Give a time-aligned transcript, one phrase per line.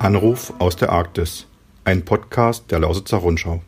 [0.00, 1.46] Anruf aus der Arktis.
[1.84, 3.60] Ein Podcast der Lausitzer Rundschau.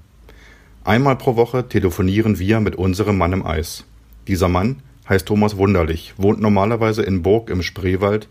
[0.83, 3.85] Einmal pro Woche telefonieren wir mit unserem Mann im Eis.
[4.27, 8.29] Dieser Mann heißt Thomas Wunderlich, wohnt normalerweise in Burg im Spreewald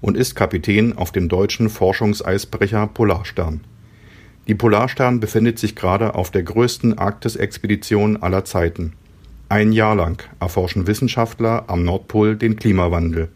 [0.00, 3.60] und ist Kapitän auf dem deutschen Forschungseisbrecher Polarstern.
[4.48, 8.94] Die Polarstern befindet sich gerade auf der größten Arktisexpedition aller Zeiten.
[9.50, 13.28] Ein Jahr lang erforschen Wissenschaftler am Nordpol den Klimawandel.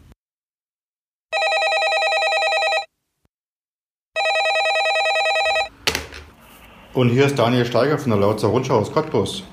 [6.97, 9.47] Und hier ist Daniel Steiger von der Lautzer Rundschau aus Cottbus.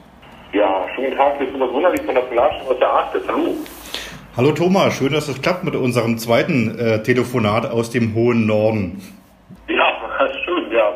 [0.55, 3.23] Ja, schönen Tag, wir sind das wunderlich von der Polarstern aus der Arktis.
[3.29, 3.55] Hallo.
[4.35, 9.03] Hallo Thomas, schön, dass es klappt mit unserem zweiten äh, Telefonat aus dem hohen Norden.
[9.69, 9.93] Ja,
[10.47, 10.91] schön, ja.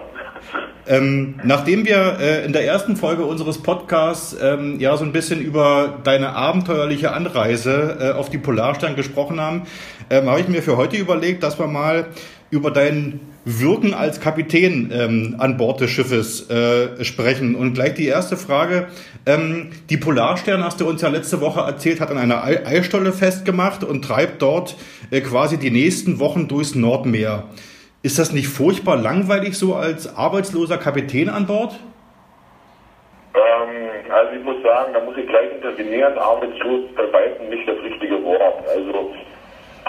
[0.86, 5.40] Ähm, nachdem wir äh, in der ersten Folge unseres Podcasts ähm, ja so ein bisschen
[5.40, 9.62] über deine abenteuerliche Anreise äh, auf die Polarstern gesprochen haben,
[10.08, 12.06] ähm, habe ich mir für heute überlegt, dass wir mal
[12.50, 17.54] über dein Wirken als Kapitän ähm, an Bord des Schiffes äh, sprechen.
[17.54, 18.88] Und gleich die erste Frage.
[19.26, 23.84] Ähm, die Polarstern, hast du uns ja letzte Woche erzählt, hat an einer Eisstolle festgemacht
[23.84, 24.76] und treibt dort
[25.10, 27.44] äh, quasi die nächsten Wochen durchs Nordmeer.
[28.00, 31.74] Ist das nicht furchtbar langweilig so als arbeitsloser Kapitän an Bord?
[33.34, 36.16] Ähm, also ich muss sagen, da muss ich gleich intervenieren.
[36.16, 38.62] Arbeitslos bei weitem nicht das richtige Wort.
[38.68, 39.10] Also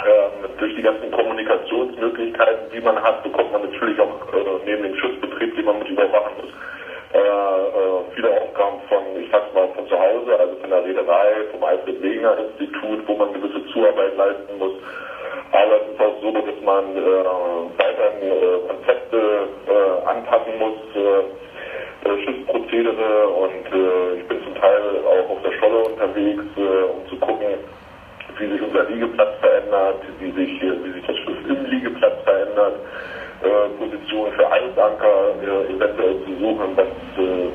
[0.01, 4.95] ähm, durch die ganzen Kommunikationsmöglichkeiten, die man hat, bekommt man natürlich auch äh, neben dem
[4.95, 6.49] Schutzbetrieb, den man mit überwachen muss,
[7.13, 11.45] äh, äh, viele Aufgaben von, ich sag's mal, von zu Hause, also von der Reederei,
[11.51, 14.73] vom Alfred Wegener Institut, wo man gewisse Zuarbeit leisten muss.
[15.51, 17.88] Aber es ist auch so, dass man äh,
[20.29, 26.43] anpassen muss, äh, Schiffsprozedere und äh, ich bin zum Teil auch auf der Scholle unterwegs,
[26.57, 27.59] äh, um zu gucken,
[28.37, 32.75] wie sich unser Liegeplatz verändert, wie sich, wie sich das Schiff im Liegeplatz verändert,
[33.41, 36.87] äh, Positionen für Eisanker äh, eventuell zu suchen, was,
[37.17, 37.49] äh,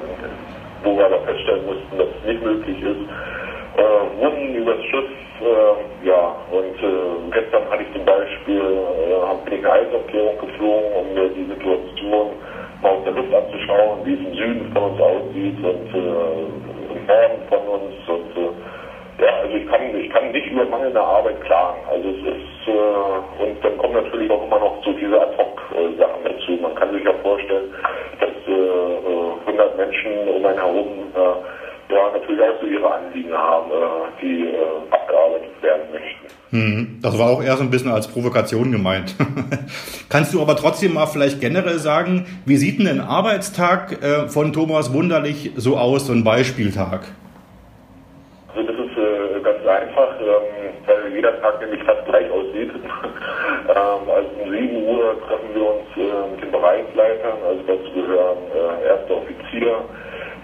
[0.82, 3.00] wo wir aber feststellen mussten, dass es nicht möglich ist.
[3.76, 5.06] Äh, Wunden übers Schiff,
[5.40, 10.92] äh, ja, und äh, gestern hatte ich zum Beispiel, äh, bin ich eine Eisaufklärung geflogen,
[10.92, 12.36] um mir die Situation
[13.14, 17.94] Luft anzuschauen, wie es im Süden von uns aussieht und äh, im Norden von uns
[18.08, 18.50] und äh,
[19.22, 21.78] ja, also ich kann, ich kann nicht über mangelnde Arbeit klagen.
[21.88, 26.52] Also es ist, äh, und dann kommen natürlich auch immer noch so diese Ad-Hoc-Sachen dazu.
[26.60, 27.72] Man kann sich ja vorstellen,
[28.18, 33.70] dass äh, 100 Menschen um einen herum äh, ja, natürlich auch so ihre Anliegen haben,
[33.70, 34.56] äh, die äh,
[34.90, 36.26] abgearbeitet werden möchten.
[37.14, 39.14] Das war auch eher so ein bisschen als Provokation gemeint.
[40.08, 44.52] Kannst du aber trotzdem mal vielleicht generell sagen, wie sieht denn ein Arbeitstag äh, von
[44.52, 47.02] Thomas Wunderlich so aus, so ein Beispieltag?
[49.64, 52.70] einfach, ähm, weil jeder Tag nämlich fast gleich aussieht.
[53.68, 58.38] ähm, also um 7 Uhr treffen wir uns äh, mit den Bereichsleitern, also dazu gehören
[58.52, 59.76] äh, erster Offizier,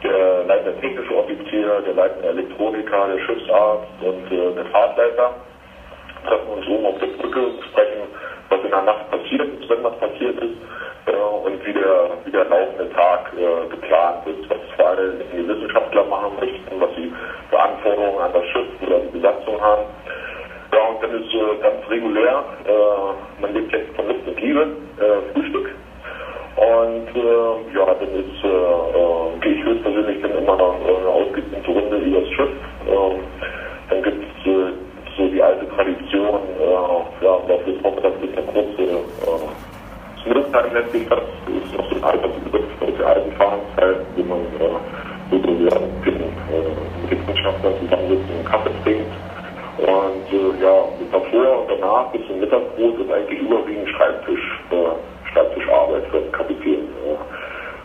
[0.04, 5.34] der leitende technische Offizier, der leitende Elektroniker, der Schiffsarzt und äh, der Fahrtleiter.
[6.26, 8.03] Treffen uns oben auf der Brücke und sprechen,
[8.48, 10.56] was in der Nacht passiert ist, wenn was passiert ist
[11.06, 15.48] äh, und wie der, wie der laufende Tag äh, geplant ist, was vor allem die
[15.48, 17.12] Wissenschaftler machen möchten, was sie
[17.48, 19.84] für Anforderungen an das Schiff oder die Besatzung haben.
[20.72, 24.76] Ja, und dann ist äh, ganz regulär, äh, man lebt jetzt von Lust und Liebe,
[24.98, 25.70] äh, Frühstück.
[26.56, 31.70] Und äh, ja, dann ist, äh, äh, gehe ich höchstpersönlich dann immer noch eine ausgedehnte
[31.70, 32.50] Runde übers Schiff.
[32.86, 33.20] Ähm,
[33.88, 34.72] dann gibt es äh,
[35.16, 39.50] so die alte Tradition, äh, ja, im Laufe des Vormittags ist eine kurze äh,
[40.22, 44.22] Smith-Time nennt sich das, ist noch so ein alter Begriff aus der alten Fahrenzeit, wo
[44.22, 49.12] man äh, sozusagen mit, äh, mit den Wissenschaftlern zusammensitzt und einen Kaffee trinkt.
[49.78, 52.12] Und äh, ja, davor und danach
[52.80, 56.88] Mittagsbrot ist eigentlich überwiegend Schreibtisch, äh, Schreibtischarbeit für den Kapitän.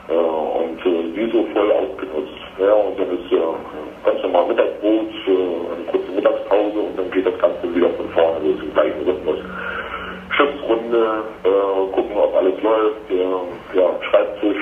[0.08, 2.40] Äh, und äh, die so voll ausgenutzt.
[2.60, 7.26] Ja, und dann ist äh, ganz normal Mittagsbrot, äh, eine kurze Mittagspause und dann geht
[7.26, 9.40] das Ganze wieder von vorne los im gleichen Rhythmus.
[10.32, 11.24] Schiffsrunde,
[11.94, 13.10] gucken, ob alles läuft,
[13.74, 14.58] ja, Schreibtisch,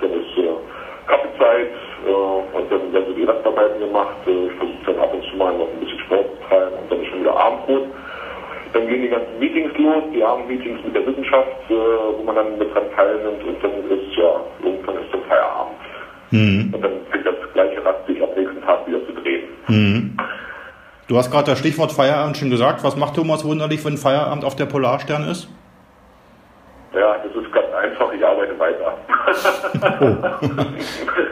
[0.00, 0.38] dann ist
[1.08, 1.70] Kaffeezeit
[2.06, 4.14] und dann werden so die Restarbeiten gemacht.
[4.26, 7.00] Ich versuche dann ab und zu mal noch ein bisschen Sport zu treiben und dann
[7.02, 7.82] ist schon wieder Abendbrot.
[8.74, 12.58] Dann gehen die ganzen Meetings los, die Abendmeetings mit der Wissenschaft, äh, wo man dann
[12.58, 15.78] mit dran teilnimmt und dann ist ja, irgendwann ist dann Feierabend.
[16.30, 16.70] Mhm.
[16.72, 19.42] Und dann fängt das gleiche Rad sich am nächsten Tag wieder zu drehen.
[19.66, 20.16] Mhm.
[21.08, 22.84] Du hast gerade das Stichwort Feierabend schon gesagt.
[22.84, 25.48] Was macht Thomas wunderlich, wenn Feierabend auf der Polarstern ist?
[26.94, 28.12] Ja, das ist ganz einfach.
[28.12, 28.96] Ich arbeite weiter.
[30.00, 30.46] oh.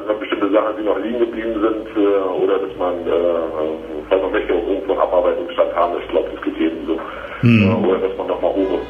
[0.00, 4.32] also bestimmte Sachen, die noch liegen geblieben sind äh, oder dass man, äh, falls man
[4.32, 6.98] möchte, auch irgendwo Abarbeitungsstand haben, das geht jedem so.
[7.40, 7.70] Hm.
[7.70, 8.80] Äh, oder dass man nochmal hoch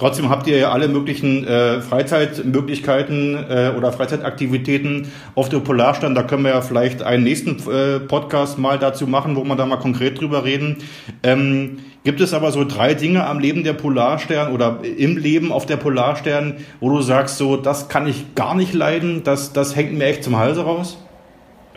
[0.00, 6.14] Trotzdem habt ihr ja alle möglichen äh, Freizeitmöglichkeiten äh, oder Freizeitaktivitäten auf der Polarstern.
[6.14, 9.66] Da können wir ja vielleicht einen nächsten äh, Podcast mal dazu machen, wo wir da
[9.66, 10.78] mal konkret drüber reden.
[11.22, 15.66] Ähm, gibt es aber so drei Dinge am Leben der Polarstern oder im Leben auf
[15.66, 19.92] der Polarstern, wo du sagst, so das kann ich gar nicht leiden, das, das hängt
[19.92, 20.96] mir echt zum Halse raus?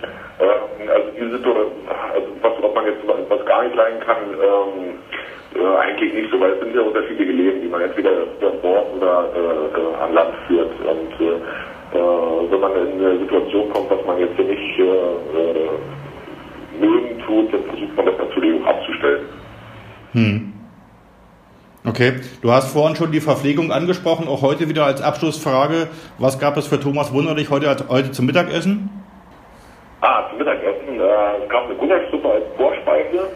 [0.01, 1.73] Ähm, also diese Situation,
[2.13, 4.93] also was, ob man jetzt was gar nicht leiden kann, ähm
[5.55, 8.93] äh, eigentlich nicht so, weil es sind ja unterschiedliche Leben, die man entweder an Bord
[8.97, 10.71] oder äh, äh, an Land führt.
[10.79, 15.69] Und äh, äh, wenn man in eine Situation kommt, dass man jetzt nicht äh, äh,
[16.79, 19.25] mögen tut, dann versucht man das natürlich auch abzustellen.
[20.13, 20.53] Hm.
[21.85, 25.89] Okay, du hast vorhin schon die Verpflegung angesprochen, auch heute wieder als Abschlussfrage.
[26.17, 28.89] Was gab es für Thomas Wunderlich heute, heute zum Mittagessen?
[30.01, 30.99] Ah, zum Mittagessen.
[30.99, 33.29] Äh, es gab eine Gulaschsuppe als Vorspeise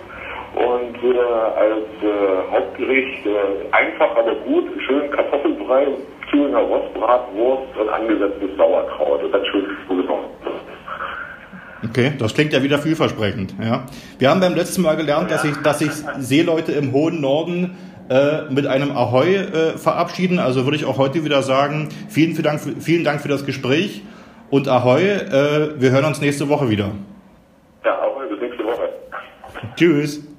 [1.04, 5.88] äh, als äh, Hauptgericht äh, einfach, aber gut, schön Kartoffelbrei,
[6.30, 10.26] Thüringer Rostbratwurst und angesetztes Sauerkraut und dann schön zugenommen.
[11.90, 13.54] Okay, das klingt ja wieder vielversprechend.
[13.62, 13.86] Ja.
[14.18, 17.78] Wir haben beim letzten Mal gelernt, dass sich dass sich Seeleute im hohen Norden
[18.10, 20.40] äh, mit einem Ahoi äh, verabschieden.
[20.40, 23.46] Also würde ich auch heute wieder sagen, vielen, vielen, Dank, für, vielen Dank für das
[23.46, 24.02] Gespräch
[24.50, 26.92] und Ahoi, äh, wir hören uns nächste Woche wieder.
[27.84, 28.90] Ja, Ahoi, bis nächste Woche.
[29.76, 30.37] Tschüss.